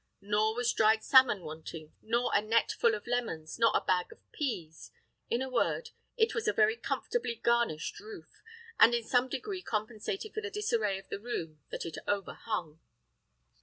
Nor 0.19 0.55
was 0.55 0.73
dried 0.73 1.03
salmon 1.03 1.41
wanting, 1.43 1.93
nor 2.01 2.31
a 2.33 2.41
net 2.41 2.71
full 2.71 2.95
of 2.95 3.05
lemons, 3.05 3.59
nor 3.59 3.69
a 3.77 3.81
bag 3.85 4.11
of 4.11 4.31
peas: 4.31 4.89
in 5.29 5.43
a 5.43 5.47
word, 5.47 5.91
it 6.17 6.33
was 6.33 6.47
a 6.47 6.53
very 6.53 6.75
comfortably 6.75 7.35
garnished 7.35 7.99
roof, 7.99 8.41
and 8.79 8.95
in 8.95 9.03
some 9.03 9.29
degree 9.29 9.61
compensated 9.61 10.33
for 10.33 10.41
the 10.41 10.49
disarray 10.49 10.97
of 10.97 11.09
the 11.09 11.19
room 11.19 11.59
that 11.69 11.85
it 11.85 11.99
overhung. 12.07 12.79